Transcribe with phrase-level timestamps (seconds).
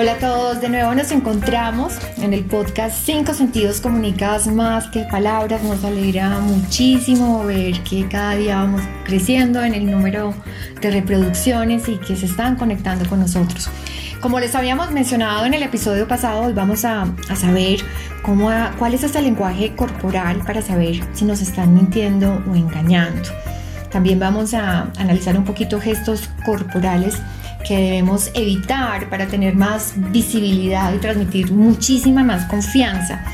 [0.00, 5.00] Hola a todos, de nuevo nos encontramos en el podcast Cinco Sentidos Comunicados Más que
[5.00, 5.62] Palabras.
[5.62, 10.32] Nos alegra muchísimo ver que cada día vamos creciendo en el número
[10.80, 13.68] de reproducciones y que se están conectando con nosotros.
[14.22, 17.04] Como les habíamos mencionado en el episodio pasado, hoy vamos a,
[17.36, 17.80] saber
[18.22, 23.28] cómo, cuál es este lenguaje corporal para saber si nos están mintiendo o engañando.
[23.92, 27.18] También vamos a analizar un poquito gestos corporales
[27.66, 33.24] que debemos evitar para tener más visibilidad y transmitir muchísima más confianza.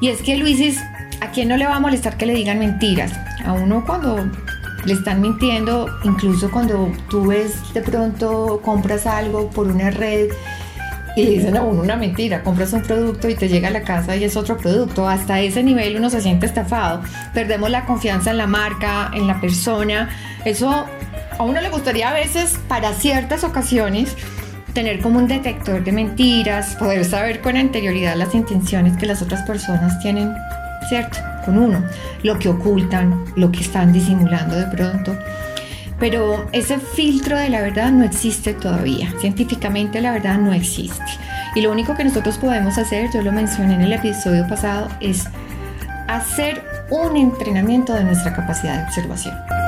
[0.00, 0.80] Y es que Luisis,
[1.20, 3.12] ¿a quién no le va a molestar que le digan mentiras?
[3.44, 4.30] A uno cuando
[4.84, 10.30] le están mintiendo, incluso cuando tú ves de pronto, compras algo por una red
[11.14, 14.16] y dicen a uno una mentira, compras un producto y te llega a la casa
[14.16, 15.08] y es otro producto.
[15.08, 17.02] Hasta ese nivel uno se siente estafado.
[17.34, 20.08] Perdemos la confianza en la marca, en la persona.
[20.44, 20.86] Eso
[21.38, 24.16] a uno le gustaría a veces, para ciertas ocasiones,
[24.72, 29.42] tener como un detector de mentiras, poder saber con anterioridad las intenciones que las otras
[29.42, 30.34] personas tienen,
[30.88, 31.18] ¿cierto?
[31.44, 31.82] Con uno,
[32.22, 35.16] lo que ocultan, lo que están disimulando de pronto.
[35.98, 39.12] Pero ese filtro de la verdad no existe todavía.
[39.20, 41.04] Científicamente la verdad no existe.
[41.54, 45.26] Y lo único que nosotros podemos hacer, yo lo mencioné en el episodio pasado, es
[46.08, 49.61] hacer un entrenamiento de nuestra capacidad de observación.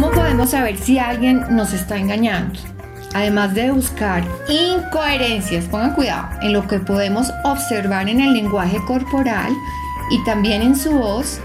[0.00, 2.56] ¿Cómo podemos saber si alguien nos está engañando?
[3.14, 9.52] Además de buscar incoherencias, pongan cuidado en lo que podemos observar en el lenguaje corporal
[10.12, 11.40] y también en su voz,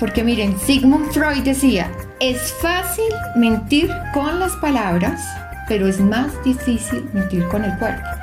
[0.00, 3.04] porque miren, Sigmund Freud decía, es fácil
[3.36, 5.22] mentir con las palabras,
[5.68, 8.19] pero es más difícil mentir con el cuerpo.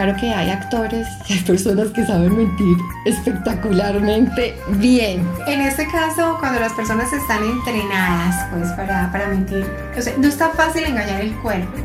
[0.00, 5.28] Claro que hay actores y hay personas que saben mentir espectacularmente bien.
[5.46, 10.26] En este caso, cuando las personas están entrenadas pues, para, para mentir, o sea, no
[10.26, 11.76] está fácil engañar el cuerpo.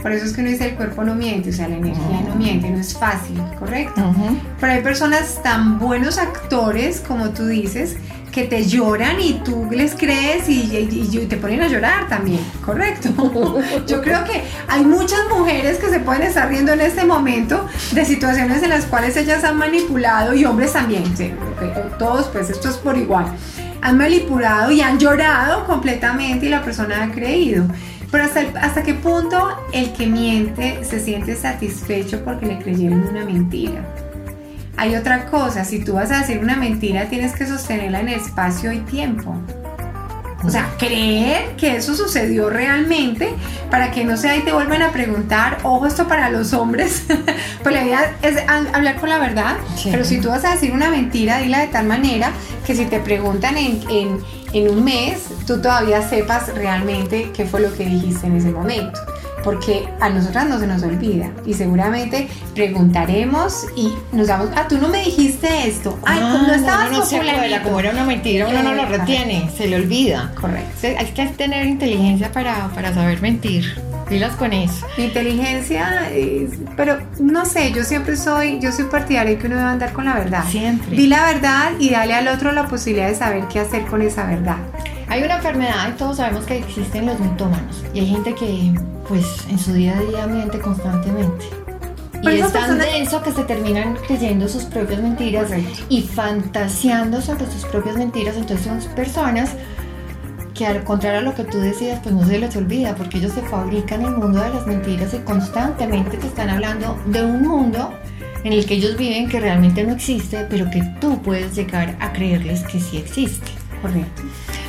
[0.00, 2.36] Por eso es que uno dice el cuerpo no miente, o sea, la energía no
[2.36, 4.14] miente, no es fácil, ¿correcto?
[4.60, 7.96] Pero hay personas tan buenos actores, como tú dices,
[8.34, 13.10] que te lloran y tú les crees y, te ponen a llorar también, ¿correcto?
[13.86, 18.04] Yo creo que hay muchas mujeres que se pueden estar riendo en este momento de
[18.04, 21.04] situaciones en las cuales ellas han manipulado y hombres también,
[21.96, 23.26] todos pues esto es por igual,
[23.80, 27.66] han manipulado y han llorado completamente y la persona ha creído.
[28.10, 33.24] Pero hasta, hasta qué punto el que miente se siente satisfecho porque le creyeron una
[33.24, 33.93] mentira.
[34.76, 38.72] Hay otra cosa, si tú vas a decir una mentira, tienes que sostenerla en espacio
[38.72, 39.36] y tiempo.
[40.44, 43.30] O sea, creer que eso sucedió realmente
[43.70, 47.04] para que no sea y te vuelvan a preguntar, ojo, esto para los hombres,
[47.62, 50.90] pues la idea es hablar con la verdad, pero si tú vas a decir una
[50.90, 52.30] mentira, dila de tal manera
[52.66, 54.18] que si te preguntan en, en,
[54.52, 59.00] en un mes, tú todavía sepas realmente qué fue lo que dijiste en ese momento
[59.44, 64.78] porque a nosotras no se nos olvida y seguramente preguntaremos y nos damos, ah, tú
[64.78, 68.04] no me dijiste esto, ay, pues no, estabas no, no se acuerda, como era una
[68.04, 70.32] mentira, uno no lo retiene, se le olvida.
[70.40, 70.88] Correcto.
[70.98, 73.74] Hay que tener inteligencia para, para saber mentir.
[74.08, 74.86] Dilas con eso.
[74.98, 76.10] Inteligencia,
[76.76, 80.14] pero no sé, yo siempre soy, yo soy partidaria que uno debe andar con la
[80.14, 80.44] verdad.
[80.48, 80.94] Siempre.
[80.96, 84.26] Di la verdad y dale al otro la posibilidad de saber qué hacer con esa
[84.26, 84.56] verdad.
[85.08, 88.72] Hay una enfermedad y todos sabemos que existen los mitómanos y hay gente que
[89.08, 91.44] pues en su día a día miente constantemente.
[92.22, 95.50] Y es tan denso que se terminan creyendo sus propias mentiras
[95.90, 98.36] y fantaseando sobre sus propias mentiras.
[98.36, 99.50] Entonces son personas
[100.54, 103.32] que al contrario a lo que tú decías, pues no se les olvida, porque ellos
[103.32, 107.92] se fabrican el mundo de las mentiras y constantemente te están hablando de un mundo
[108.44, 112.12] en el que ellos viven que realmente no existe, pero que tú puedes llegar a
[112.12, 113.50] creerles que sí existe.
[113.82, 114.22] Correcto.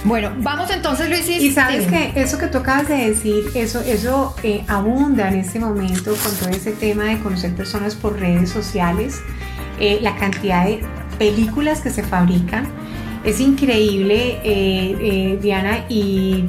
[0.05, 1.27] Bueno, vamos entonces, Luis.
[1.27, 5.59] Y sabes que eso que tú acabas de decir, eso, eso eh, abunda en este
[5.59, 9.19] momento con todo ese tema de conocer personas por redes sociales,
[9.79, 10.81] eh, la cantidad de
[11.17, 12.67] películas que se fabrican.
[13.23, 16.45] Es increíble, eh, Diana, y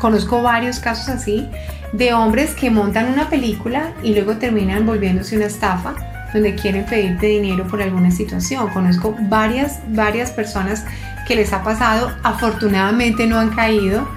[0.00, 1.46] conozco varios casos así
[1.92, 5.94] de hombres que montan una película y luego terminan volviéndose una estafa
[6.32, 8.68] donde quieren pedirte dinero por alguna situación.
[8.70, 10.84] Conozco varias, varias personas
[11.26, 14.08] que les ha pasado, afortunadamente no han caído,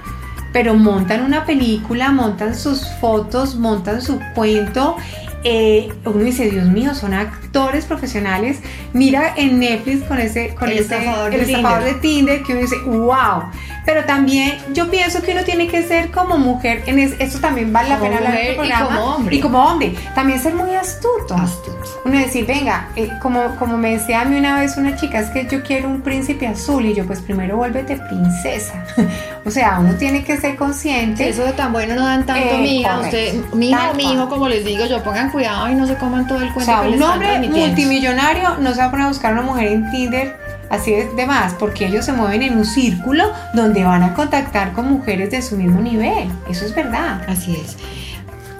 [0.52, 4.96] pero montan una película, montan sus fotos, montan su cuento.
[5.44, 7.49] Eh, uno dice, Dios mío, son actores
[7.86, 8.58] profesionales.
[8.92, 11.94] Mira en Netflix con ese, con El ese, estafador de el estafador Tinder.
[11.94, 13.42] de Tinder que uno dice, wow.
[13.86, 17.72] Pero también yo pienso que uno tiene que ser como mujer, en es- esto también
[17.72, 18.86] vale la pena hablar en mujer este y programa.
[18.96, 19.36] como hombre.
[19.36, 21.34] Y como hombre, también ser muy astuto.
[21.34, 22.00] Astuto.
[22.04, 25.30] Uno decir, venga, eh, como, como me decía a mí una vez una chica, es
[25.30, 28.84] que yo quiero un príncipe azul y yo pues primero vuélvete princesa.
[29.44, 31.28] o sea, uno tiene que ser consciente.
[31.28, 33.00] Eso de tan bueno no dan tanto, Eh, mija.
[33.00, 35.86] Usted, mi hija Tal o mi hijo, como les digo, yo pongan cuidado y no
[35.86, 37.76] se coman todo el o cuento sea, que un hombre transmitiendo.
[37.76, 40.36] multimillonario no se va a poner a buscar una mujer en Tinder
[40.70, 44.72] así de, de más, porque ellos se mueven en un círculo donde van a contactar
[44.72, 46.30] con mujeres de su mismo nivel.
[46.48, 47.22] Eso es verdad.
[47.28, 47.76] Así es.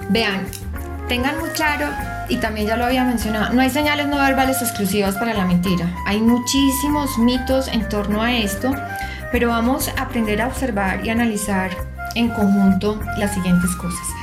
[0.09, 0.45] Vean,
[1.07, 1.87] tengan muy claro,
[2.31, 5.85] y también ya lo había mencionado, no hay señales no verbales exclusivas para la mentira.
[6.05, 8.73] Hay muchísimos mitos en torno a esto,
[9.31, 11.71] pero vamos a aprender a observar y analizar
[12.15, 14.20] en conjunto las siguientes cosas.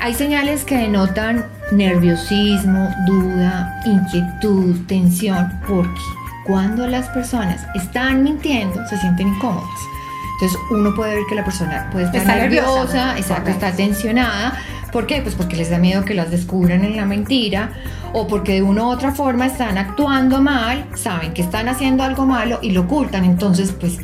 [0.00, 6.00] Hay señales que denotan nerviosismo, duda, inquietud, tensión, porque
[6.46, 9.68] cuando las personas están mintiendo se sienten incómodas.
[10.34, 12.66] Entonces uno puede ver que la persona puede estar Está nerviosa.
[12.70, 14.54] nerviosa, exacto, está tensionada.
[14.90, 15.20] ¿Por qué?
[15.20, 17.70] Pues porque les da miedo que las descubran en la mentira
[18.14, 22.24] o porque de una u otra forma están actuando mal, saben que están haciendo algo
[22.24, 23.24] malo y lo ocultan.
[23.24, 23.98] Entonces, pues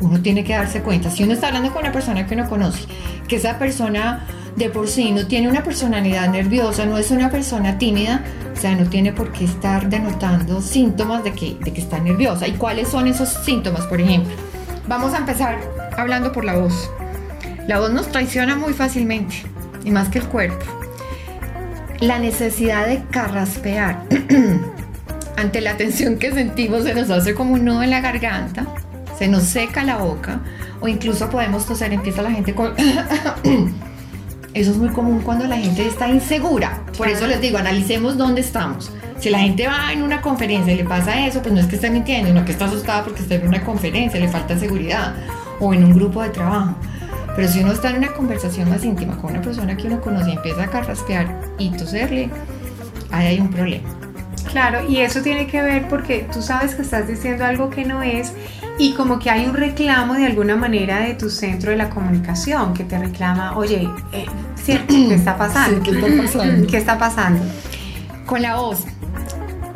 [0.00, 1.10] uno tiene que darse cuenta.
[1.10, 2.84] Si uno está hablando con una persona que uno conoce,
[3.26, 4.20] que esa persona
[4.56, 8.74] de por sí no tiene una personalidad nerviosa, no es una persona tímida, o sea,
[8.74, 12.46] no tiene por qué estar denotando síntomas de que, de que está nerviosa.
[12.46, 14.32] ¿Y cuáles son esos síntomas, por ejemplo?
[14.88, 15.58] Vamos a empezar
[15.96, 16.90] hablando por la voz.
[17.66, 19.36] La voz nos traiciona muy fácilmente,
[19.84, 20.64] y más que el cuerpo.
[22.00, 24.04] La necesidad de carraspear.
[25.36, 28.66] Ante la tensión que sentimos se nos hace como un nudo en la garganta,
[29.18, 30.40] se nos seca la boca
[30.80, 32.74] o incluso podemos toser, empieza la gente con...
[34.52, 36.82] Eso es muy común cuando la gente está insegura.
[36.98, 38.90] Por eso les digo, analicemos dónde estamos.
[39.20, 41.76] Si la gente va en una conferencia y le pasa eso, pues no es que
[41.76, 45.14] esté mintiendo, sino que está asustada porque está en una conferencia, le falta seguridad
[45.60, 46.74] o en un grupo de trabajo.
[47.36, 50.30] Pero si uno está en una conversación más íntima con una persona que uno conoce
[50.30, 52.30] y empieza a carraspear y toserle,
[53.12, 53.88] ahí hay un problema.
[54.50, 58.02] Claro, y eso tiene que ver porque tú sabes que estás diciendo algo que no
[58.02, 58.32] es
[58.80, 62.72] y como que hay un reclamo de alguna manera de tu centro de la comunicación
[62.72, 64.24] que te reclama, oye, eh,
[64.56, 64.86] ¿cierto?
[64.94, 65.84] ¿qué está pasando?
[65.84, 66.66] Sí, ¿qué está pasando?
[66.70, 67.42] ¿Qué está pasando?
[68.24, 68.86] Con la voz,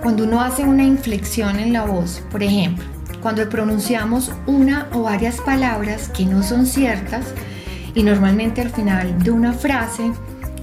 [0.03, 2.83] cuando uno hace una inflexión en la voz, por ejemplo,
[3.21, 7.27] cuando pronunciamos una o varias palabras que no son ciertas
[7.95, 10.13] y normalmente al final de una frase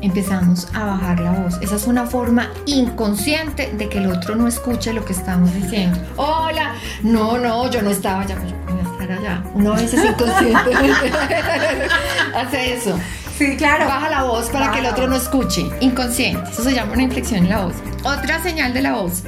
[0.02, 1.58] empezamos a bajar la voz.
[1.62, 6.00] Esa es una forma inconsciente de que el otro no escuche lo que estamos diciendo.
[6.18, 9.44] Hola, no, no, yo no estaba allá, yo voy a estar allá.
[9.54, 11.12] Uno a veces inconscientemente
[12.36, 13.00] hace eso.
[13.38, 13.86] Sí, claro.
[13.86, 15.66] Baja la voz para Baja que el la otro no escuche.
[15.80, 16.50] Inconsciente.
[16.52, 17.74] Eso se llama una inflexión en la voz.
[18.04, 19.24] Otra señal de la voz.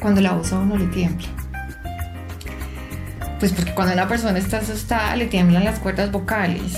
[0.00, 1.26] Cuando la voz a uno le tiembla.
[3.38, 6.74] Pues porque cuando una persona está asustada le tiemblan las cuerdas vocales.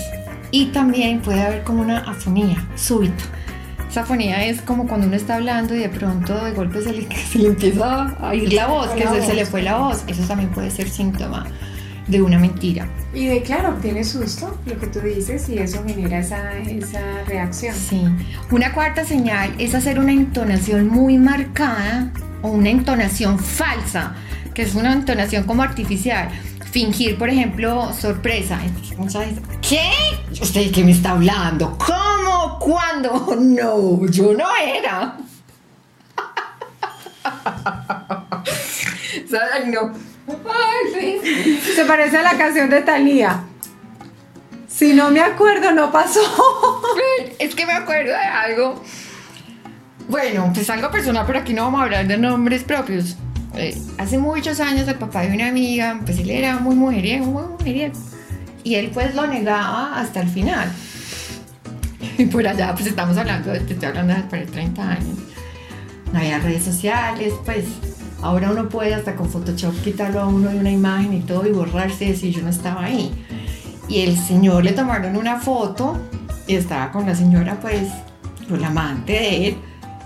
[0.51, 3.23] Y también puede haber como una afonía súbita.
[3.89, 7.07] Esa afonía es como cuando uno está hablando y de pronto de golpe se le,
[7.31, 9.49] se le empieza a ir la voz, que La se, se le voz.
[9.49, 10.03] fue la voz.
[10.07, 11.47] Eso también puede ser síntoma
[12.07, 12.87] de una mentira.
[13.13, 17.75] Y de claro, tiene susto lo que tú dices y eso genera esa, esa reacción.
[17.75, 18.03] Sí.
[18.51, 22.11] Una cuarta señal es hacer una entonación muy marcada
[22.41, 24.15] o una entonación falsa,
[24.53, 26.29] que es una entonación como artificial.
[26.71, 28.59] Fingir, por ejemplo, sorpresa.
[29.67, 29.89] ¿Qué?
[30.39, 31.77] ¿Usted qué me está hablando?
[31.77, 32.59] ¿Cómo?
[32.59, 33.35] ¿Cuándo?
[33.39, 35.17] No, yo no era.
[39.53, 39.93] Ay, no.
[40.27, 41.59] Ay, sí.
[41.75, 43.43] Se parece a la canción de Thalía.
[44.67, 46.21] Si no me acuerdo, no pasó.
[47.39, 48.83] Es que me acuerdo de algo.
[50.07, 53.17] Bueno, pues algo personal, pero aquí no vamos a hablar de nombres propios.
[53.59, 57.43] Eh, hace muchos años el papá de una amiga, pues él era muy mujeriego, muy
[57.43, 57.93] mujeriego.
[58.63, 60.71] Y él pues lo negaba hasta el final.
[62.17, 65.17] Y por allá, pues estamos hablando, de, te estoy hablando de hace 30 años.
[66.11, 67.65] No había redes sociales, pues
[68.21, 71.51] ahora uno puede hasta con Photoshop quitarlo a uno de una imagen y todo y
[71.51, 73.11] borrarse y decir yo no estaba ahí.
[73.87, 75.99] Y el señor le tomaron una foto
[76.47, 77.87] y estaba con la señora, pues,
[78.47, 79.57] con la amante de él.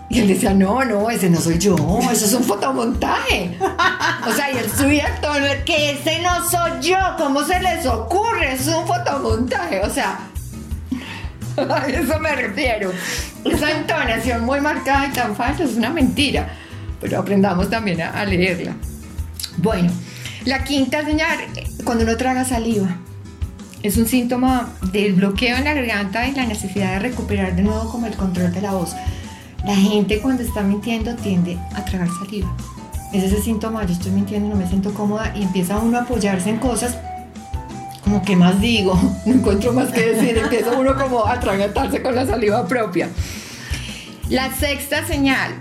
[0.10, 1.76] Y él decía, no, no, ese no soy yo,
[2.12, 3.58] eso es un fotomontaje.
[4.28, 5.08] O sea, y él subía
[5.42, 8.54] de que ese no soy yo, ¿cómo se les ocurre?
[8.54, 9.82] Es un fotomontaje.
[9.82, 10.20] O sea,
[11.58, 12.92] a eso me refiero.
[13.46, 16.48] Esa entonación muy marcada y tan falsa es una mentira.
[17.02, 18.76] Pero aprendamos también a, leerla.
[19.58, 19.92] Bueno,
[20.46, 21.40] la quinta señal,
[21.84, 22.98] cuando uno traga saliva.
[23.82, 27.92] Es un síntoma del bloqueo en la garganta y la necesidad de recuperar de nuevo
[27.92, 28.96] como el control de la voz.
[29.64, 32.54] La gente cuando está mintiendo tiende a tragar saliva.
[33.14, 36.50] Es ese síntoma, yo estoy mintiendo, no me siento cómoda y empieza uno a apoyarse
[36.50, 36.98] en cosas
[38.04, 42.16] como que más digo, no encuentro más que decir, empieza uno como a atragantarse con
[42.16, 43.10] la saliva propia.
[44.30, 45.52] La sexta señal,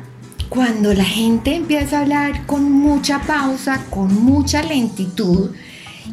[0.48, 5.50] cuando la gente empieza a hablar con mucha pausa, con mucha lentitud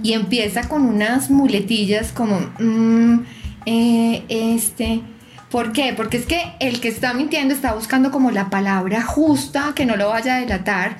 [0.03, 3.25] y empieza con unas muletillas como, mm,
[3.65, 5.01] eh, este,
[5.49, 5.93] ¿Por qué?
[5.95, 9.95] Porque es que el que está mintiendo está buscando como la palabra justa que no
[9.95, 10.97] lo vaya a delatar.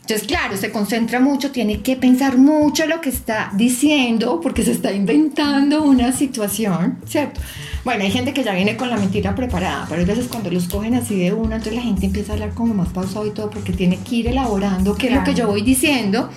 [0.00, 4.72] Entonces, claro, se concentra mucho, tiene que pensar mucho lo que está diciendo porque se
[4.72, 7.40] está inventando una situación, ¿cierto?
[7.84, 10.68] Bueno, hay gente que ya viene con la mentira preparada, pero a veces cuando los
[10.68, 13.50] cogen así de una, entonces la gente empieza a hablar como más pausado y todo
[13.50, 16.28] porque tiene que ir elaborando qué es lo que yo voy diciendo.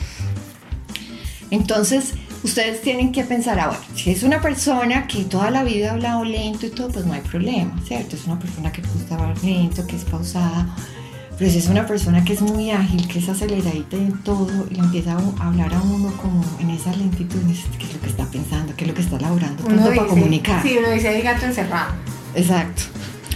[1.49, 5.93] Entonces, ustedes tienen que pensar, ahora, si es una persona que toda la vida ha
[5.93, 8.15] hablado lento y todo, pues no hay problema, ¿cierto?
[8.15, 10.75] Es una persona que gusta hablar lento, que es pausada.
[11.37, 14.75] Pero si es una persona que es muy ágil, que es aceleradita en todo y
[14.75, 17.39] le empieza a hablar a uno como en esa lentitud,
[17.79, 20.61] qué es lo que está pensando, qué es lo que está elaborando, tanto para comunicar.
[20.61, 21.93] Sí, uno dice, hay gato encerrado.
[22.35, 22.83] Exacto.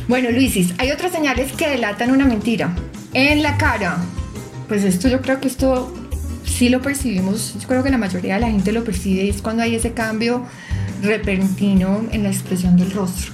[0.07, 2.75] Bueno, Luisis, hay otras señales que delatan una mentira.
[3.13, 3.97] En la cara.
[4.67, 5.93] Pues esto yo creo que esto
[6.57, 9.61] sí lo percibimos, yo creo que la mayoría de la gente lo percibe, es cuando
[9.61, 10.43] hay ese cambio
[11.03, 13.31] repentino en la expresión del rostro.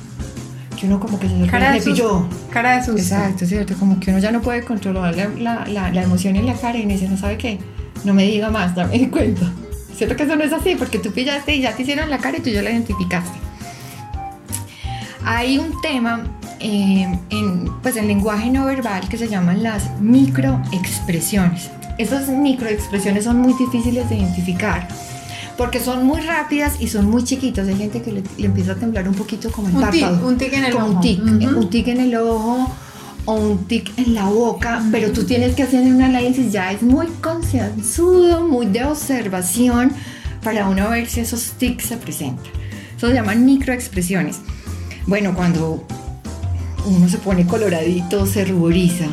[0.77, 2.27] Que uno como que se cara de pilló.
[2.51, 2.99] Cara de susto.
[2.99, 6.55] Exacto, cierto, como que uno ya no puede controlar la, la, la, emoción en la
[6.55, 7.59] cara y dice, no sabe qué,
[8.03, 9.49] no me diga más, dame en cuenta.
[9.95, 12.39] Cierto que eso no es así, porque tú pillaste y ya te hicieron la cara
[12.39, 13.37] y tú ya la identificaste.
[15.23, 16.25] Hay un tema
[16.59, 21.69] eh, en pues, el lenguaje no verbal que se llaman las microexpresiones.
[21.97, 24.87] Esas microexpresiones son muy difíciles de identificar
[25.57, 27.67] porque son muy rápidas y son muy chiquitas.
[27.67, 30.27] Hay gente que le, empieza a temblar un poquito como el un párpado.
[30.27, 30.85] un tic en el ojo.
[30.85, 32.75] Un tic, un tic en el ojo
[33.25, 36.81] o un tic en la boca, pero tú tienes que hacer un análisis ya es
[36.81, 39.91] muy concienzudo, muy de observación
[40.43, 42.51] para uno ver si esos tics se presentan.
[42.97, 44.39] Eso se llaman microexpresiones.
[45.07, 45.85] Bueno, cuando
[46.85, 49.05] uno se pone coloradito, se ruboriza.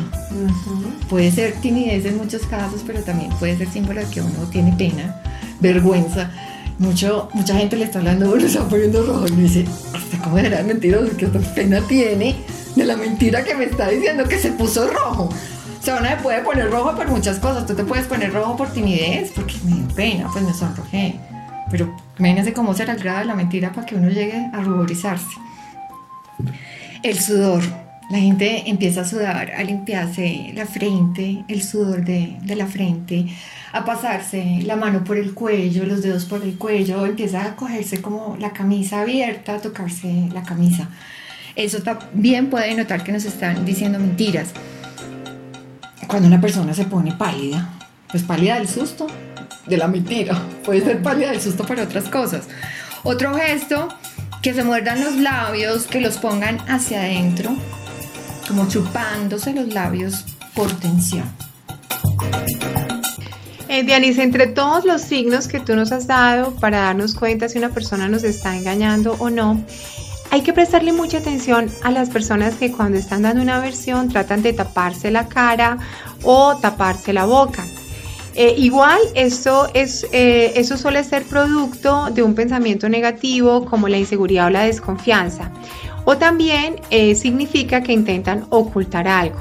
[1.09, 4.73] Puede ser timidez en muchos casos, pero también puede ser símbolo de que uno tiene
[4.73, 5.21] pena,
[5.59, 6.31] vergüenza.
[6.79, 10.39] Mucho, mucha gente le está hablando, uno se está poniendo rojo y dice, hasta cómo
[10.39, 12.35] era mentiroso, que pena tiene
[12.75, 15.29] de la mentira que me está diciendo que se puso rojo.
[15.79, 17.65] O sea, uno se puede poner rojo por muchas cosas.
[17.65, 21.19] Tú te puedes poner rojo por timidez, porque me da pena, pues me sonrojé.
[21.71, 25.37] Pero imagínense cómo será el grado de la mentira para que uno llegue a ruborizarse.
[27.03, 27.63] El sudor.
[28.11, 33.25] La gente empieza a sudar, a limpiarse la frente, el sudor de, la frente,
[33.71, 38.01] a pasarse la mano por el cuello, los dedos por el cuello, empieza a cogerse
[38.01, 40.89] como la camisa abierta, a tocarse la camisa.
[41.55, 44.49] Eso también puede notar que nos están diciendo mentiras.
[46.05, 47.79] Cuando una persona se pone pálida,
[48.11, 49.07] pues pálida del susto,
[49.65, 52.47] de la mentira, puede ser pálida del susto para otras cosas.
[53.03, 53.87] Otro gesto
[54.41, 57.51] que se muerdan los labios, que los pongan hacia adentro,
[58.47, 61.25] como chupándose los labios por tensión.
[63.69, 67.69] Eh, entre todos los signos que tú nos has dado para darnos cuenta si una
[67.69, 69.63] persona nos está engañando o no,
[70.31, 74.41] hay que prestarle mucha atención a las personas que cuando están dando una versión tratan
[74.41, 75.77] de taparse la cara
[76.23, 77.65] o taparse la boca.
[78.33, 83.97] Eh, igual, esto, es, eh, eso suele ser producto de un pensamiento negativo como la
[83.97, 85.51] inseguridad o la desconfianza.
[86.05, 89.37] O también eh, significa que intentan ocultar algo.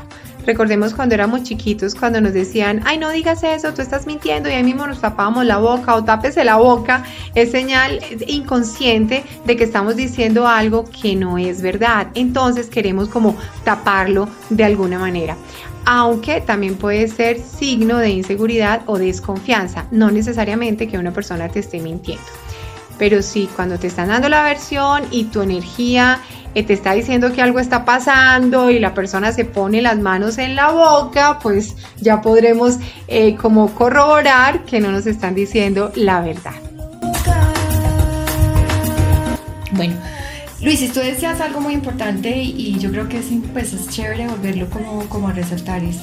[0.46, 4.52] Recordemos cuando éramos chiquitos, cuando nos decían, ay, no digas eso, tú estás mintiendo, y
[4.52, 7.04] ahí mismo nos tapábamos la boca o tápese la boca,
[7.34, 12.08] es señal inconsciente de que estamos diciendo algo que no es verdad.
[12.14, 15.36] Entonces queremos como taparlo de alguna manera
[15.84, 21.60] aunque también puede ser signo de inseguridad o desconfianza, no necesariamente que una persona te
[21.60, 22.24] esté mintiendo.
[22.98, 26.20] Pero sí, cuando te están dando la versión y tu energía
[26.54, 30.36] eh, te está diciendo que algo está pasando y la persona se pone las manos
[30.38, 36.20] en la boca, pues ya podremos eh, como corroborar que no nos están diciendo la
[36.20, 36.54] verdad.
[39.72, 39.94] Bueno,
[40.62, 44.68] Luis, tú decías algo muy importante y yo creo que es, pues, es chévere volverlo
[44.68, 45.82] como, como a resaltar.
[45.82, 45.96] Es,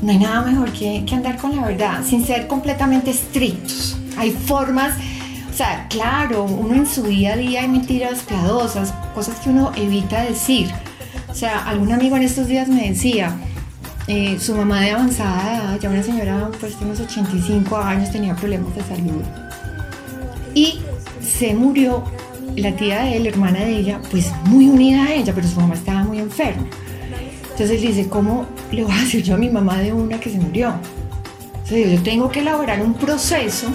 [0.00, 3.96] no hay nada mejor que, que andar con la verdad, sin ser completamente estrictos.
[4.16, 4.94] Hay formas,
[5.50, 9.72] o sea, claro, uno en su día a día hay mentiras piadosas, cosas que uno
[9.74, 10.70] evita decir.
[11.28, 13.36] O sea, algún amigo en estos días me decía,
[14.06, 18.36] eh, su mamá de avanzada edad, ya una señora pues de unos 85 años, tenía
[18.36, 19.22] problemas de salud.
[20.54, 20.78] Y
[21.20, 22.04] se murió
[22.60, 25.74] la tía de él, hermana de ella, pues muy unida a ella, pero su mamá
[25.74, 26.66] estaba muy enferma.
[27.42, 30.30] Entonces él dice, ¿cómo le voy a decir yo a mi mamá de una que
[30.30, 30.74] se murió?
[31.54, 33.66] Entonces yo tengo que elaborar un proceso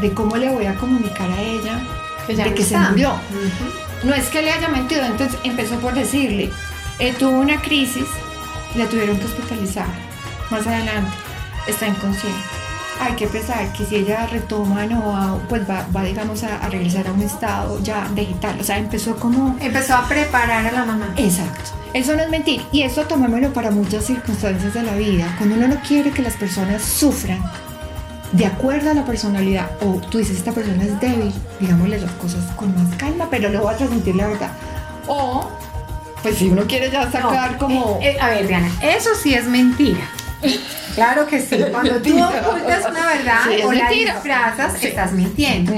[0.00, 1.80] de cómo le voy a comunicar a ella
[2.28, 3.14] de que se murió.
[4.04, 6.50] No es que le haya mentido, entonces empezó por decirle,
[6.98, 8.06] eh, tuvo una crisis,
[8.74, 9.86] la tuvieron que hospitalizar.
[10.50, 11.10] Más adelante,
[11.66, 12.55] está inconsciente.
[12.98, 17.22] Hay que pensar que si ella retoma, no pues va, digamos, a, regresar a un
[17.22, 18.58] estado ya vegetal.
[18.60, 19.56] O sea, empezó como...
[19.60, 21.14] Empezó a preparar a la mamá.
[21.16, 21.70] Exacto.
[21.92, 22.62] Eso no es mentir.
[22.72, 25.34] Y eso tomémoslo para muchas circunstancias de la vida.
[25.38, 27.42] Cuando uno no quiere que las personas sufran,
[28.32, 32.44] de acuerdo a la personalidad, o tú dices, esta persona es débil, digámosle las cosas
[32.56, 34.50] con más calma, pero le voy a transmitir la verdad.
[35.06, 35.50] O,
[36.22, 37.98] pues si uno quiere ya sacar como...
[38.02, 40.08] Eh, eh, a ver, Diana, eso sí es mentira.
[40.96, 41.58] Claro que sí.
[41.70, 45.72] Cuando tú ocultas una verdad o la disfrazas, estás mintiendo.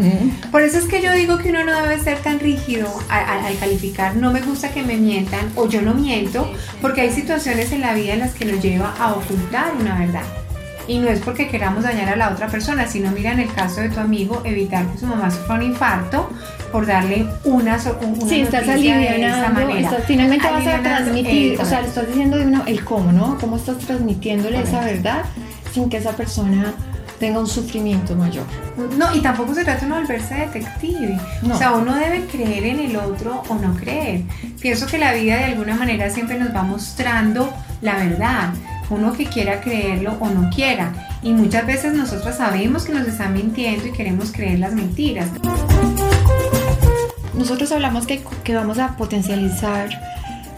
[0.50, 4.14] Por eso es que yo digo que uno no debe ser tan rígido al, calificar.
[4.16, 7.94] No me gusta que me mientan o yo no miento, porque hay situaciones en la
[7.94, 10.22] vida en las que nos lleva a ocultar una verdad.
[10.88, 13.80] Y no es porque queramos dañar a la otra persona, sino mira en el caso
[13.80, 16.30] de tu amigo, evitar que su mamá sufra un infarto
[16.73, 21.88] por darle una, una sí, estás aliviando, estás, finalmente vas a transmitir, o sea, le
[21.88, 23.38] estás diciendo de uno el cómo, ¿no?
[23.38, 25.25] ¿Cómo estás transmitiéndole esa verdad
[25.73, 26.75] sin que esa persona
[27.18, 28.45] tenga un sufrimiento mayor.
[28.97, 31.18] No, y tampoco se trata de volverse detective.
[31.50, 34.23] O sea, uno debe creer en el otro o no creer.
[34.61, 37.52] Pienso que la vida de alguna manera siempre nos va mostrando
[37.83, 38.50] la verdad
[38.90, 40.92] uno que quiera creerlo o no quiera.
[41.23, 45.28] Y muchas veces nosotros sabemos que nos están mintiendo y queremos creer las mentiras.
[47.35, 49.88] Nosotros hablamos que, que vamos a potencializar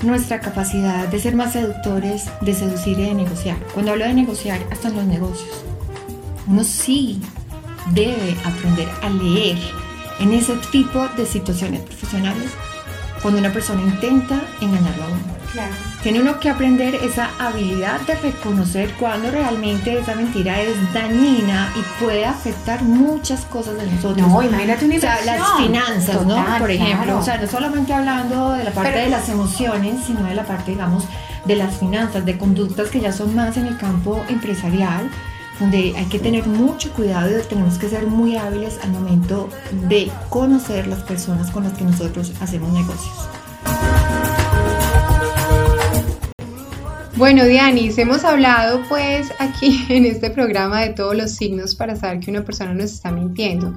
[0.03, 3.57] nuestra capacidad de ser más seductores, de seducir y de negociar.
[3.75, 5.65] Cuando hablo de negociar, hasta en los negocios.
[6.47, 7.21] Uno sí
[7.93, 9.59] debe aprender a leer
[10.21, 12.51] en ese tipo de situaciones profesionales
[13.21, 15.30] cuando una persona intenta engañarlo a uno.
[16.02, 22.02] Tiene uno que aprender esa habilidad de reconocer cuando realmente esa mentira es dañina y
[22.02, 24.26] puede afectar muchas cosas de nosotros.
[24.26, 26.45] No, imagínate una O sea, las finanzas, ¿no?
[26.59, 30.35] Por ejemplo, o sea, no solamente hablando de la parte de las emociones, sino de
[30.35, 31.04] la parte, digamos,
[31.45, 35.11] de las finanzas, de conductas que ya son más en el campo empresarial,
[35.59, 39.49] donde hay que tener mucho cuidado y tenemos que ser muy hábiles al momento
[39.88, 43.28] de conocer las personas con las que nosotros hacemos negocios.
[47.21, 52.21] Bueno, Dianis, hemos hablado pues aquí en este programa de todos los signos para saber
[52.21, 53.75] que una persona nos está mintiendo.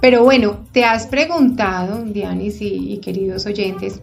[0.00, 4.00] Pero bueno, te has preguntado, Dianis y, queridos oyentes,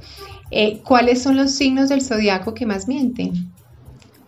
[0.52, 3.54] eh, ¿cuáles son los signos del zodiaco que más mienten?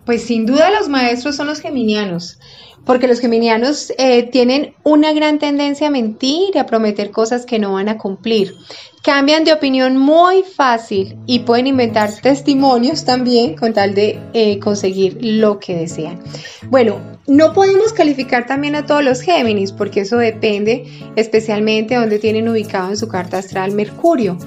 [0.06, 2.38] Pues sin duda los maestros son los geminianos,
[2.84, 7.58] porque los geminianos eh, tienen una gran tendencia a mentir y a prometer cosas que
[7.58, 8.54] no van a cumplir.
[9.02, 15.18] Cambian de opinión muy fácil y pueden inventar testimonios también con tal de eh, conseguir
[15.20, 16.22] lo que desean.
[16.70, 22.18] Bueno, no podemos calificar también a todos los Géminis porque eso depende especialmente de donde
[22.18, 24.38] tienen ubicado en su carta astral Mercurio.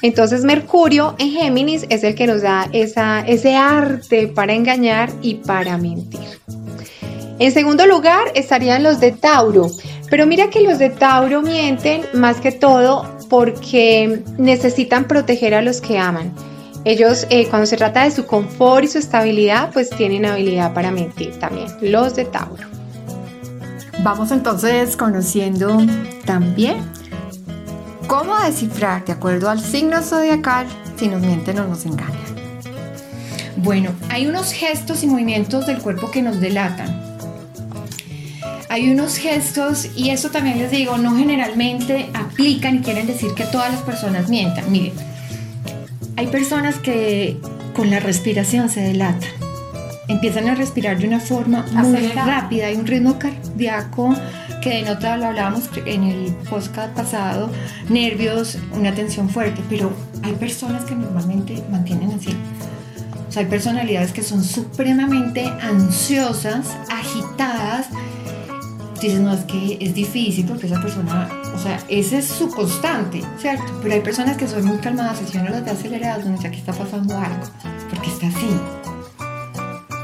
[0.00, 5.76] Entonces Mercurio en Géminis es el que nos da ese arte para engañar y para
[5.76, 6.38] mentir.
[7.38, 9.70] En segundo lugar estarían los de Tauro,
[10.10, 15.80] pero mira que los de Tauro mienten más que todo porque necesitan proteger a los
[15.80, 16.32] que aman.
[16.84, 20.90] Ellos, eh, cuando se trata de su confort y su estabilidad, pues tienen habilidad para
[20.90, 22.66] mentir también, los de Tauro.
[24.02, 25.78] Vamos entonces conociendo
[26.24, 26.78] también
[28.08, 32.18] cómo descifrar, de acuerdo al signo zodiacal, si nos mienten o nos engañan.
[33.58, 37.07] Bueno, hay unos gestos y movimientos del cuerpo que nos delatan
[38.68, 43.44] hay unos gestos, y eso también les digo, no generalmente aplican y quieren decir que
[43.44, 44.70] todas las personas mientan.
[44.70, 44.92] Miren,
[46.16, 47.38] hay personas que
[47.74, 49.30] con la respiración se delatan.
[50.08, 54.14] Empiezan a respirar de una forma muy rápida, hay un ritmo cardíaco
[54.62, 57.50] que denota, lo hablábamos en el podcast pasado,
[57.88, 62.34] nervios, una tensión fuerte, pero hay personas que normalmente mantienen así.
[63.28, 67.57] O sea, hay personalidades que son supremamente ansiosas, agitadas,
[69.06, 73.22] dices, no, es que es difícil porque esa persona, o sea, ese es su constante,
[73.38, 73.64] ¿cierto?
[73.82, 76.72] Pero hay personas que son muy calmadas, si uno las ve aceleradas, donde aquí está
[76.72, 77.44] pasando algo,
[77.90, 78.48] porque está así.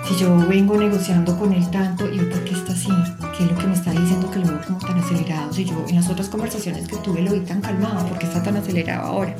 [0.08, 2.88] Si yo vengo negociando con él tanto, ¿y por qué está así?
[3.36, 5.52] ¿Qué es lo que me está diciendo que lo veo como tan acelerado?
[5.52, 8.42] Si yo en las otras conversaciones que tuve lo vi tan calmado, ¿por qué está
[8.42, 9.34] tan acelerado ahora?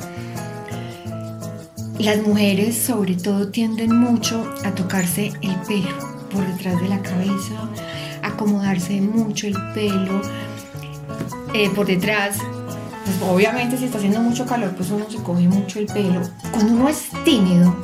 [1.99, 7.53] Las mujeres sobre todo tienden mucho a tocarse el pelo por detrás de la cabeza,
[8.35, 10.21] acomodarse mucho el pelo
[11.53, 12.37] eh, por detrás.
[13.05, 16.21] Pues obviamente si está haciendo mucho calor, pues uno se coge mucho el pelo.
[16.51, 17.75] Cuando uno es tímido,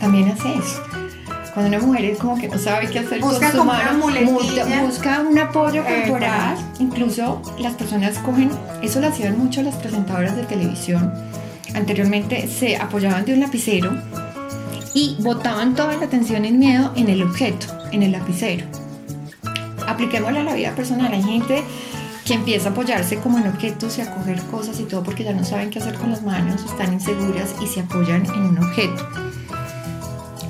[0.00, 0.82] también hace eso.
[1.52, 4.82] Cuando una mujer es como que no sabe qué hacer busca con su mano, una
[4.82, 6.56] busca un apoyo Eh, corporal.
[6.80, 8.50] Incluso las personas cogen,
[8.82, 11.12] eso lo hacían mucho las presentadoras de televisión.
[11.74, 13.92] Anteriormente se apoyaban de un lapicero
[14.94, 18.66] y botaban toda la tensión y el miedo en el objeto, en el lapicero.
[19.86, 21.12] Apliquémoslo a la vida personal.
[21.12, 21.64] Hay gente
[22.24, 25.32] que empieza a apoyarse como en objetos y a coger cosas y todo porque ya
[25.32, 29.06] no saben qué hacer con las manos, están inseguras y se apoyan en un objeto.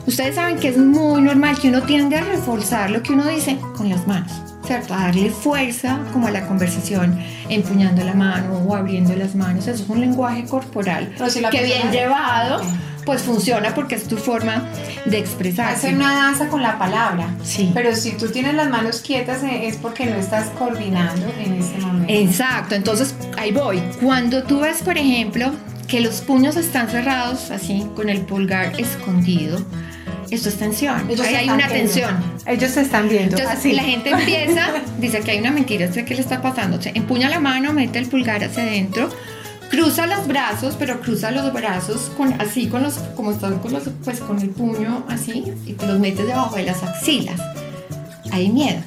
[0.07, 3.59] Ustedes saben que es muy normal que uno tiende a reforzar lo que uno dice
[3.77, 4.31] con las manos,
[4.64, 4.94] ¿cierto?
[4.94, 7.18] A darle fuerza como a la conversación,
[7.49, 9.66] empuñando la mano o abriendo las manos.
[9.66, 12.61] Eso es un lenguaje corporal si que bien llevado.
[13.04, 14.68] Pues funciona porque es tu forma
[15.04, 15.88] de expresarse.
[15.88, 17.28] Hacer una danza con la palabra.
[17.42, 17.70] Sí.
[17.74, 21.78] Pero si tú tienes las manos quietas eh, es porque no estás coordinando en ese
[21.78, 22.12] momento.
[22.12, 23.82] Exacto, entonces ahí voy.
[24.02, 25.52] Cuando tú ves, por ejemplo,
[25.88, 29.64] que los puños están cerrados, así, con el pulgar escondido,
[30.30, 31.08] esto es tensión.
[31.10, 31.74] Ellos ahí hay una viendo.
[31.74, 32.16] tensión.
[32.46, 33.36] Ellos se están viendo.
[33.36, 33.72] Entonces, así.
[33.72, 36.80] la gente empieza, dice que hay una mentira, sé qué le está pasando.
[36.80, 39.10] Se empuña la mano, mete el pulgar hacia adentro,
[39.74, 43.84] cruza los brazos, pero cruza los brazos con, así, con los, como están con los,
[44.04, 47.40] pues con el puño así, y te los metes debajo de las axilas.
[48.30, 48.80] Hay miedo.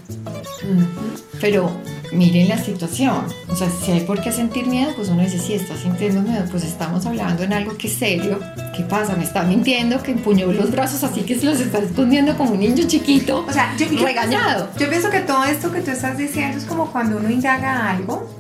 [1.40, 1.72] Pero
[2.12, 3.26] miren la situación.
[3.50, 6.44] O sea, si hay por qué sentir miedo, pues uno dice, si estás sintiendo miedo,
[6.52, 8.40] pues estamos hablando en algo que es serio.
[8.76, 9.16] ¿Qué pasa?
[9.16, 12.60] Me está mintiendo que empuñó los brazos así que se los está escondiendo como un
[12.60, 13.46] niño chiquito.
[13.48, 14.70] O sea, yo, yo Regañado.
[14.70, 17.92] Pienso, yo pienso que todo esto que tú estás diciendo es como cuando uno indaga
[17.92, 18.37] algo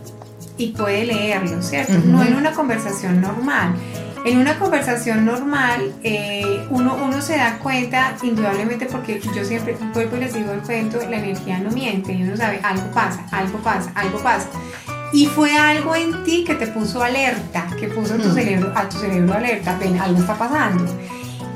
[0.58, 1.94] y puede leerlo, ¿cierto?
[1.94, 2.08] Ujú.
[2.08, 3.76] No en una conversación normal.
[4.26, 10.18] En una conversación normal, eh, uno, uno se da cuenta, indudablemente, porque yo siempre vuelvo
[10.18, 13.58] y les digo el cuento, la energía no miente, y uno sabe, algo pasa, algo
[13.60, 14.50] pasa, algo pasa.
[15.14, 18.98] Y fue algo en ti que te puso alerta, que puso tu cerebro, a tu
[18.98, 20.86] cerebro alerta, ven, algo está pasando.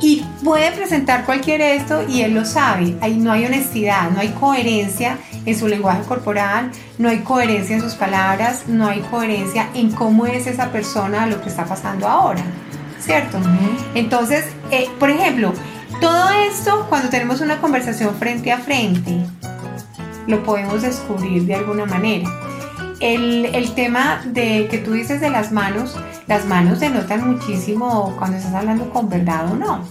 [0.02, 2.98] Y puede presentar cualquier esto y él lo sabe.
[3.02, 7.82] Ahí no hay honestidad, no hay coherencia en su lenguaje corporal, no hay coherencia en
[7.82, 12.42] sus palabras, no hay coherencia en cómo es esa persona lo que está pasando ahora.
[13.00, 13.40] ¿Cierto?
[13.94, 15.54] Entonces, eh, por ejemplo,
[16.00, 19.24] todo esto cuando tenemos una conversación frente a frente,
[20.28, 22.30] lo podemos descubrir de alguna manera.
[23.02, 28.38] El, el tema de que tú dices de las manos, las manos denotan muchísimo cuando
[28.38, 29.84] estás hablando con verdad o no.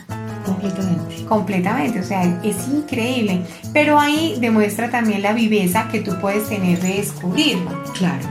[0.45, 1.25] Completamente.
[1.27, 3.43] Completamente, o sea, es increíble.
[3.73, 7.83] Pero ahí demuestra también la viveza que tú puedes tener de descubrirlo.
[7.95, 8.27] Claro.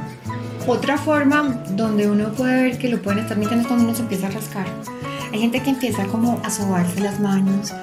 [0.67, 4.01] Otra forma donde uno puede ver que lo pueden estar mintiendo es cuando uno se
[4.01, 4.65] empieza a rascar.
[5.31, 7.73] Hay gente que empieza como a sobarse las manos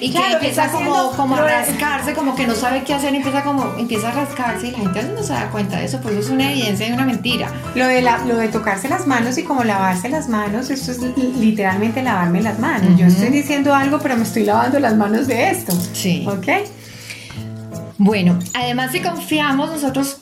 [0.00, 3.42] y Claro, que empieza como, como a rascarse, como que no sabe qué hacer, empieza
[3.42, 6.26] como empieza a rascarse y la gente no se da cuenta de eso, pues eso
[6.26, 7.52] es una evidencia de una mentira.
[7.74, 10.98] Lo de, la, lo de tocarse las manos y como lavarse las manos, esto es
[11.00, 12.96] li- literalmente lavarme las manos.
[12.98, 15.72] Yo estoy diciendo algo, pero me estoy lavando las manos de esto.
[15.92, 16.26] Sí.
[16.28, 16.46] ¿Ok?
[18.00, 20.18] Bueno, además si confiamos nosotros,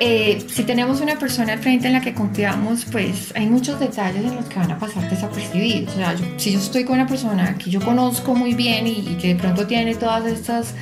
[0.00, 4.24] eh, si tenemos una persona al frente en la que confiamos, pues hay muchos detalles
[4.24, 5.92] en los que van a pasar desapercibidos.
[5.94, 8.92] O sea, yo- si yo estoy con una persona que yo conozco muy bien y,
[9.00, 10.74] y que de pronto tiene todas estas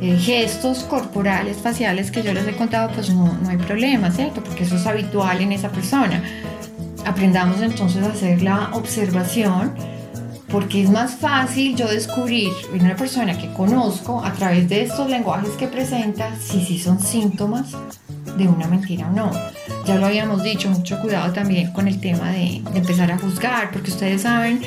[0.00, 4.42] eh, gestos corporales, faciales que yo les he contado, pues no, no hay problema, ¿cierto?
[4.42, 6.22] Porque eso es habitual en esa persona.
[7.04, 9.72] Aprendamos entonces a hacer la observación
[10.48, 15.08] porque es más fácil yo descubrir en una persona que conozco a través de estos
[15.10, 17.66] lenguajes que presenta si sí son síntomas
[18.38, 19.30] de una mentira o no.
[19.86, 23.70] Ya lo habíamos dicho, mucho cuidado también con el tema de, de empezar a juzgar,
[23.70, 24.62] porque ustedes saben,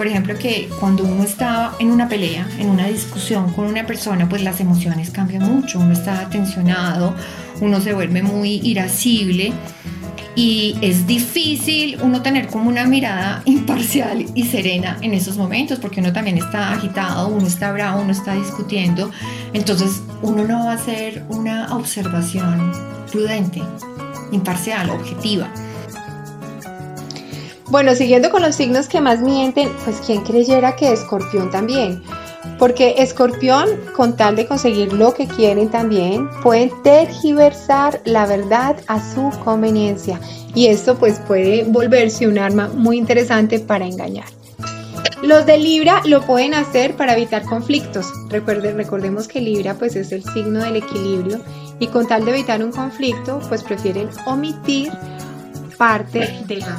[0.00, 4.26] por ejemplo, que cuando uno está en una pelea, en una discusión con una persona,
[4.30, 7.14] pues las emociones cambian mucho, uno está tensionado,
[7.60, 9.52] uno se vuelve muy irascible
[10.34, 16.00] y es difícil uno tener como una mirada imparcial y serena en esos momentos porque
[16.00, 19.10] uno también está agitado, uno está bravo, uno está discutiendo,
[19.52, 22.72] entonces uno no va a hacer una observación
[23.12, 23.60] prudente,
[24.32, 25.52] imparcial, objetiva.
[27.70, 32.02] Bueno, siguiendo con los signos que más mienten, pues quien creyera que Escorpión también.
[32.58, 39.00] Porque Escorpión, con tal de conseguir lo que quieren también, pueden tergiversar la verdad a
[39.00, 40.20] su conveniencia.
[40.52, 44.26] Y esto pues puede volverse un arma muy interesante para engañar.
[45.22, 48.06] Los de Libra lo pueden hacer para evitar conflictos.
[48.30, 51.40] Recuerde, recordemos que Libra pues es el signo del equilibrio
[51.78, 54.90] y con tal de evitar un conflicto pues prefieren omitir
[55.78, 56.78] parte de la.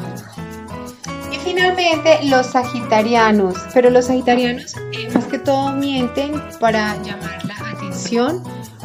[1.54, 8.42] Finalmente los sagitarianos, pero los sagitarianos eh, más que todo mienten para llamar la atención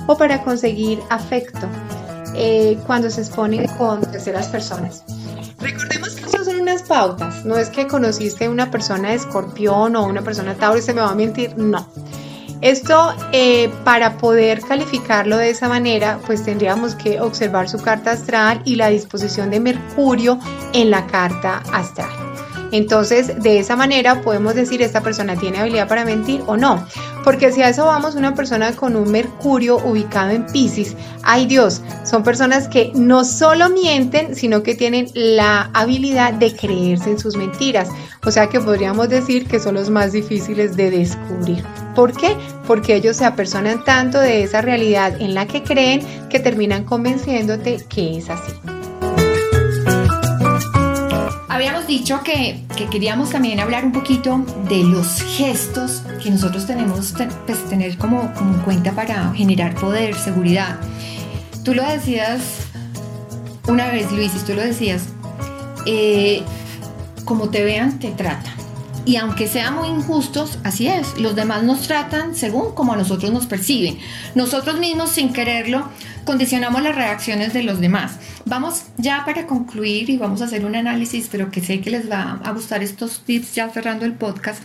[0.08, 1.68] o para conseguir afecto
[2.34, 5.04] eh, cuando se exponen con terceras personas.
[5.60, 10.04] Recordemos que esas son unas pautas, no es que conociste una persona de escorpión o
[10.04, 11.86] una persona tauro y se me va a mentir, no.
[12.62, 18.60] Esto, eh, para poder calificarlo de esa manera, pues tendríamos que observar su carta astral
[18.64, 20.40] y la disposición de Mercurio
[20.72, 22.25] en la carta astral.
[22.72, 26.86] Entonces, de esa manera podemos decir esta persona tiene habilidad para mentir o no.
[27.24, 31.82] Porque si a eso vamos, una persona con un Mercurio ubicado en Pisces, ay Dios,
[32.04, 37.36] son personas que no solo mienten, sino que tienen la habilidad de creerse en sus
[37.36, 37.88] mentiras.
[38.24, 41.64] O sea que podríamos decir que son los más difíciles de descubrir.
[41.94, 42.36] ¿Por qué?
[42.66, 47.84] Porque ellos se apersonan tanto de esa realidad en la que creen que terminan convenciéndote
[47.88, 48.75] que es así.
[51.56, 57.28] Habíamos dicho que, queríamos también hablar un poquito de los gestos que nosotros tenemos que
[57.46, 60.78] pues, tener como, como en cuenta para generar poder, seguridad.
[61.64, 62.42] Tú lo decías
[63.68, 65.04] una vez, Luis, y tú lo decías,
[65.86, 66.42] eh,
[67.24, 68.55] como te vean, te tratan.
[69.06, 73.32] Y aunque sean muy injustos, así es, los demás nos tratan según como a nosotros
[73.32, 73.98] nos perciben.
[74.34, 75.88] Nosotros mismos, sin quererlo,
[76.24, 78.18] condicionamos las reacciones de los demás.
[78.46, 82.10] Vamos ya para concluir y vamos a hacer un análisis, pero que sé que les
[82.10, 84.60] va a gustar estos tips ya cerrando el podcast.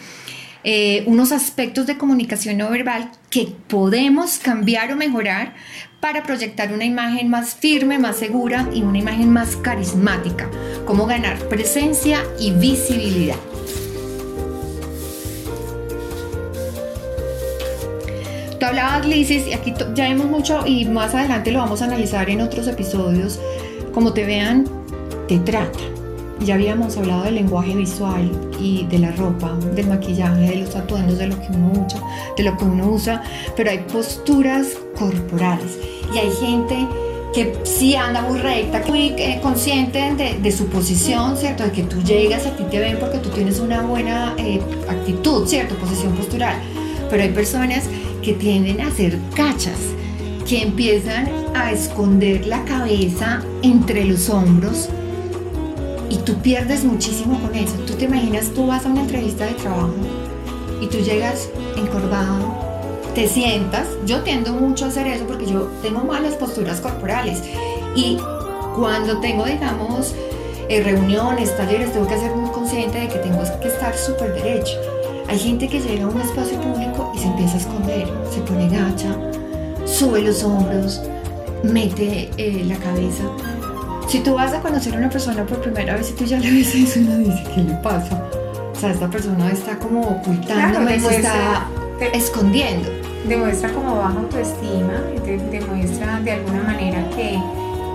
[0.63, 5.54] Eh, unos aspectos de comunicación no verbal que podemos cambiar o mejorar
[5.99, 10.49] para proyectar una imagen más firme, más segura y una imagen más carismática.
[10.86, 13.38] Cómo ganar presencia y visibilidad.
[18.62, 22.30] Tú hablabas, Lisis, y aquí ya vemos mucho y más adelante lo vamos a analizar
[22.30, 23.39] en otros episodios.
[23.91, 24.67] Como te vean,
[25.28, 25.82] te tratan.
[26.41, 31.17] Ya habíamos hablado del lenguaje visual y de la ropa, del maquillaje, de los atuendos,
[31.17, 32.04] de lo que uno usa,
[32.38, 33.24] de lo que uno usa,
[33.58, 35.80] pero hay posturas corporales
[36.13, 36.88] y hay gente
[37.34, 41.63] que sí anda muy recta, muy eh, consciente de, su posición, ¿cierto?
[41.63, 45.47] De que tú llegas, a ti te ven porque tú tienes una buena eh, actitud,
[45.47, 45.74] ¿cierto?
[45.78, 46.62] Posición postural.
[47.10, 47.89] Pero hay personas
[48.22, 49.80] que tienden a hacer cachas,
[50.48, 54.90] que empiezan a esconder la cabeza entre los hombros
[56.10, 57.74] y tú pierdes muchísimo con eso.
[57.88, 59.94] Tú te imaginas, tú vas a una entrevista de trabajo
[60.82, 62.54] y tú llegas encorvado,
[63.16, 67.42] te sientas, yo tiendo mucho a hacer eso porque yo tengo malas posturas corporales
[67.96, 68.18] y
[68.76, 70.16] cuando tengo, digamos,
[70.70, 74.80] eh, reuniones, talleres, tengo que ser muy consciente de que tengo que estar súper derecho
[75.32, 78.67] hay gente que llega a un espacio público y se empieza a esconder, se pone
[78.67, 79.15] gacha,
[79.86, 81.02] sube los hombros,
[81.63, 83.24] mete eh, la cabeza.
[84.10, 86.52] Si tú vas a conocer a una persona por primera vez y tú ya le
[86.52, 88.22] ves eso uno dice, ¿qué le pasa?
[88.74, 91.65] O sea, esta persona está como ocultando, se está
[92.12, 92.89] escondiendo.
[93.26, 95.02] Demuestra como baja autoestima,
[95.50, 97.39] demuestra de alguna manera que,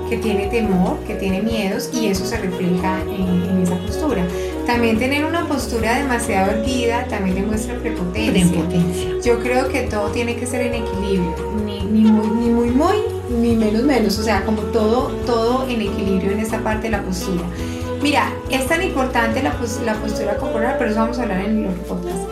[0.09, 4.23] que, tiene temor, que tiene miedos y eso se refleja en, en esa postura.
[4.66, 8.49] También tener una postura demasiado erguida también demuestra prepotencia.
[8.51, 9.11] prepotencia.
[9.25, 11.33] Yo creo que todo tiene que ser en equilibrio,
[11.64, 12.97] ni, muy, ni muy, muy,
[13.31, 14.19] ni menos, menos.
[14.19, 17.45] O sea, como todo, todo en equilibrio en esta parte de la postura.
[18.03, 21.75] Mira, es tan importante la, la postura corporal, pero eso vamos a hablar en los
[21.87, 22.27] podcasts.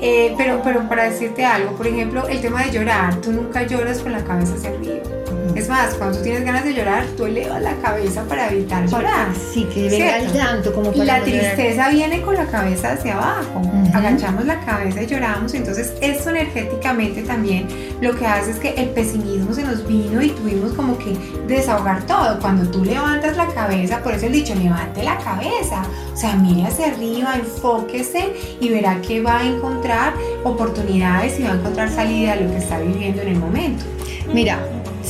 [0.00, 3.98] Eh, pero, pero para decirte algo, por ejemplo, el tema de llorar, tú nunca lloras
[3.98, 5.19] con la cabeza hacia arriba.
[5.54, 9.28] Es más, cuando tú tienes ganas de llorar, tú elevas la cabeza para evitar llorar.
[9.52, 13.62] Sí, que venga el llanto como para La tristeza viene con la cabeza hacia abajo.
[13.92, 15.54] Agachamos la cabeza y lloramos.
[15.54, 17.66] Entonces, esto energéticamente también
[18.00, 22.04] lo que hace es que el pesimismo se nos vino y tuvimos como que desahogar
[22.06, 22.38] todo.
[22.40, 25.82] Cuando tú levantas la cabeza, por eso el dicho, levante la cabeza.
[26.12, 31.52] O sea, mire hacia arriba, enfóquese y verá que va a encontrar oportunidades y va
[31.52, 33.84] a encontrar salida a lo que está viviendo en el momento.
[34.32, 34.60] Mira,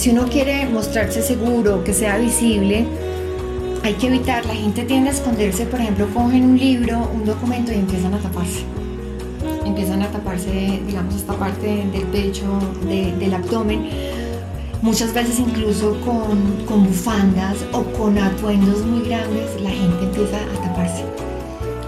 [0.00, 2.86] si uno quiere mostrarse seguro, que sea visible,
[3.82, 7.70] hay que evitar, la gente tiende a esconderse, por ejemplo, cogen un libro, un documento
[7.70, 8.64] y empiezan a taparse.
[9.66, 12.46] Empiezan a taparse, digamos, esta parte del pecho,
[12.88, 13.90] del abdomen,
[14.80, 21.04] muchas veces incluso con, bufandas o con atuendos muy grandes, la gente empieza a taparse.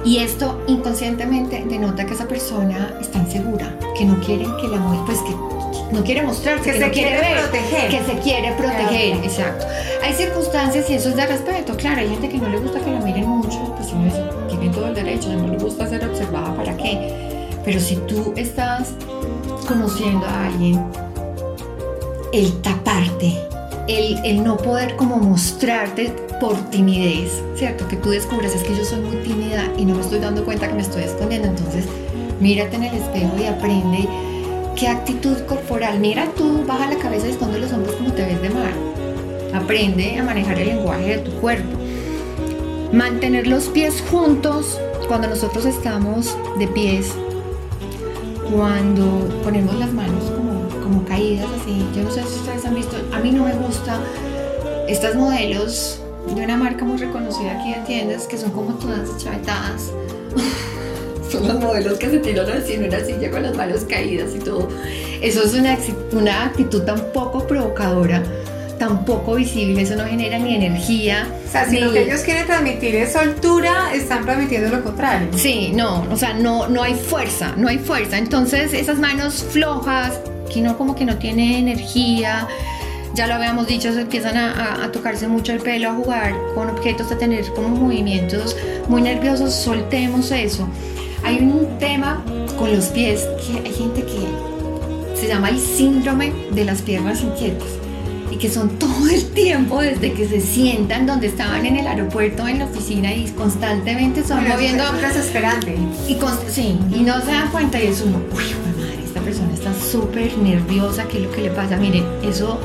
[0.04, 5.00] Y esto inconscientemente denota que esa persona está insegura, que no quieren que la mujer,
[5.06, 5.61] pues que
[5.92, 7.90] no quiere mostrarse, que, se quiere, proteger.
[7.90, 9.66] Que se quiere proteger, exacto.
[10.02, 12.90] Hay circunstancias y eso es de respeto, claro, hay gente que no le gusta que
[12.90, 13.88] la miren mucho, pues
[14.48, 17.48] tiene todo el derecho, no le gusta ser observada, ¿para qué?
[17.64, 18.94] Pero si tú estás
[19.68, 20.82] conociendo a alguien,
[22.32, 23.38] el taparte,
[23.86, 27.86] el, el, no poder como mostrarte por timidez, ¿cierto?
[27.86, 30.68] Que tú descubres es que yo soy muy tímida y no me estoy dando cuenta
[30.68, 31.84] que me estoy escondiendo, entonces
[32.40, 34.08] mírate en el espejo y aprende
[34.82, 36.00] ¿Qué actitud corporal?
[36.00, 38.72] Mira tú, baja la cabeza y esconde los hombros como te ves de mal.
[39.54, 41.78] Aprende a manejar el lenguaje de tu cuerpo.
[42.92, 47.12] Mantener los pies juntos cuando nosotros estamos de pies.
[48.52, 51.86] cuando ponemos las manos como, como caídas así.
[51.94, 54.00] Yo no sé si ustedes han visto, a mí no me gusta
[54.88, 56.02] estas modelos
[56.34, 59.92] de una marca muy reconocida aquí en tiendas que son como todas chavetadas.
[61.44, 64.68] Los modelos que se tiran así en una silla con las manos caídas y todo.
[65.20, 65.76] Eso es una,
[66.12, 68.22] una actitud tan poco provocadora
[68.82, 71.28] tan poco visible, eso no genera ni energía.
[71.46, 75.28] O sea, si lo que ellos quieren transmitir es soltura, están transmitiendo lo contrario.
[75.36, 78.18] Sí, no, o sea, no, no hay fuerza, no hay fuerza.
[78.18, 80.18] Entonces, esas manos flojas,
[80.52, 82.48] que no como que no tiene energía,
[83.14, 86.68] ya lo habíamos dicho, se empiezan a, a, tocarse mucho el pelo, a jugar con
[86.68, 88.56] objetos, a tener como movimientos
[88.88, 90.68] muy nerviosos, soltemos eso.
[91.24, 92.22] Hay un tema
[92.58, 97.68] con los pies que hay gente que se llama el síndrome de las piernas inquietas
[98.30, 102.48] y que son todo el tiempo desde que se sientan donde estaban en el aeropuerto
[102.48, 105.76] en la oficina y constantemente son moviendo es desesperante.
[106.08, 108.44] y con, sí y no se dan cuenta y es uno uy
[108.76, 112.58] madre esta persona está súper nerviosa qué es lo que le pasa miren eso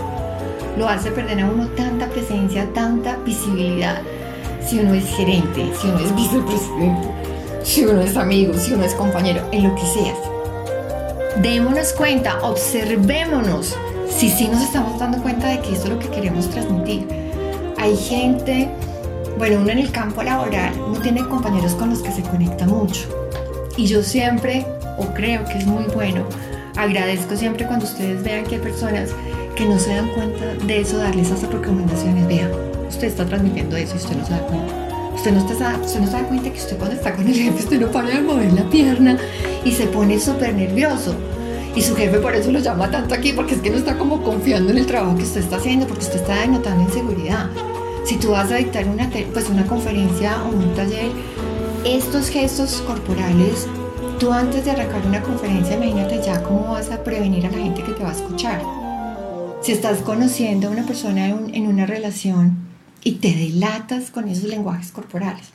[0.78, 4.02] lo hace perder a uno tanta presencia tanta visibilidad.
[4.66, 7.17] Si uno es gerente si uno es vicepresidente
[7.72, 10.16] si uno es amigo si uno es compañero en lo que sea
[11.42, 13.76] démonos cuenta observémonos
[14.10, 17.08] si sí nos estamos dando cuenta de que esto es lo que queremos transmitir.
[17.78, 18.68] Hay gente,
[19.38, 23.08] bueno, uno en el campo laboral no tiene compañeros con los que se conecta mucho.
[23.76, 24.66] Y yo siempre,
[24.98, 26.24] o creo que es muy bueno,
[26.76, 29.12] agradezco siempre cuando ustedes vean que hay personas
[29.56, 32.28] que no se dan cuenta de eso, darles esas recomendaciones.
[32.28, 32.52] Vean,
[32.88, 34.87] usted está transmitiendo eso y usted no se da cuenta.
[35.28, 37.60] Usted no, está, usted no se da cuenta que usted cuando está con el jefe,
[37.60, 39.18] usted no para de mover la pierna
[39.66, 41.18] y se pone súper nervioso
[41.76, 44.24] y su jefe por eso lo llama tanto aquí, porque es que no está como
[44.24, 47.50] confiando en el trabajo que usted está haciendo, porque usted está denotando inseguridad.
[48.06, 51.12] Si tú vas a dictar una, pues una conferencia o un taller,
[51.84, 53.68] estos gestos corporales,
[54.20, 57.84] tú antes de arrancar una conferencia, imagínate ya cómo vas a prevenir a la gente
[57.84, 58.62] que te va a escuchar.
[59.60, 62.67] Si estás conociendo a una persona en, en una relación
[63.08, 65.48] y te delatas con esos lenguajes corporales.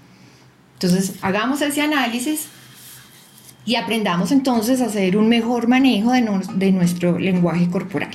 [0.73, 2.47] Entonces, hagamos ese análisis
[3.67, 8.09] y aprendamos entonces a hacer un mejor manejo de, nuestro lenguaje corporal.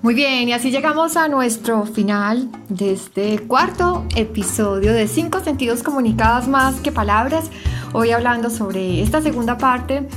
[0.00, 5.82] Muy bien, y así llegamos a nuestro final de este cuarto episodio de Cinco Sentidos
[5.82, 7.50] Comunicados más que Palabras.
[7.92, 10.08] Hoy hablando sobre esta segunda parte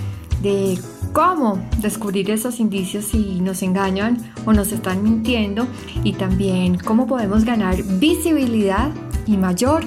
[0.41, 0.79] de
[1.13, 5.67] cómo descubrir esos indicios si nos engañan o nos están mintiendo
[6.04, 8.89] y también cómo podemos ganar visibilidad
[9.26, 9.84] y mayor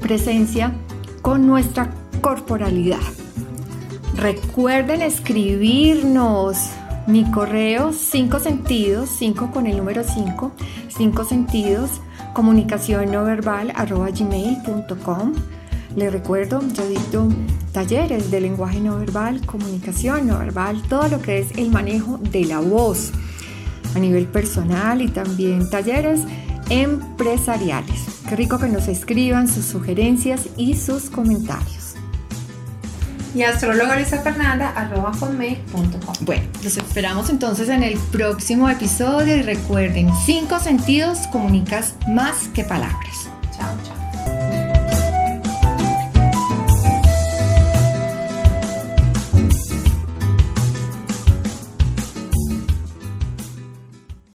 [0.00, 0.72] presencia
[1.22, 3.00] con nuestra corporalidad.
[4.16, 6.58] Recuerden escribirnos
[7.06, 10.52] mi correo 5 sentidos, 5 con el número 5,
[10.88, 11.90] 5 sentidos,
[12.32, 15.32] comunicación no verbal arroba gmail.com.
[15.96, 17.28] Les recuerdo, yo dicto
[17.74, 22.44] talleres de lenguaje no verbal, comunicación no verbal, todo lo que es el manejo de
[22.44, 23.10] la voz
[23.94, 26.22] a nivel personal y también talleres
[26.70, 28.06] empresariales.
[28.28, 31.96] Qué rico que nos escriban sus sugerencias y sus comentarios.
[33.34, 34.72] Y astróloga Fernanda
[36.20, 42.62] Bueno, los esperamos entonces en el próximo episodio y recuerden, cinco sentidos comunicas más que
[42.62, 43.28] palabras.
[43.56, 43.93] Chao, chao.